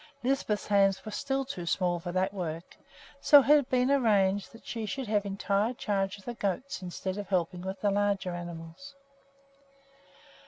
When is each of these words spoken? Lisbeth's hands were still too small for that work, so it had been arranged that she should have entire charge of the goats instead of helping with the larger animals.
Lisbeth's 0.23 0.65
hands 0.65 1.05
were 1.05 1.11
still 1.11 1.45
too 1.45 1.67
small 1.67 1.99
for 1.99 2.11
that 2.11 2.33
work, 2.33 2.75
so 3.19 3.37
it 3.41 3.45
had 3.45 3.69
been 3.69 3.91
arranged 3.91 4.51
that 4.51 4.65
she 4.65 4.87
should 4.87 5.05
have 5.07 5.27
entire 5.27 5.75
charge 5.75 6.17
of 6.17 6.25
the 6.25 6.33
goats 6.33 6.81
instead 6.81 7.19
of 7.19 7.27
helping 7.27 7.61
with 7.61 7.81
the 7.81 7.91
larger 7.91 8.33
animals. 8.33 8.95